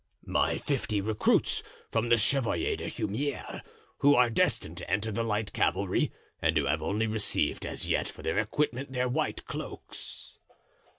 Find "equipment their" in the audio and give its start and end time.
8.39-9.07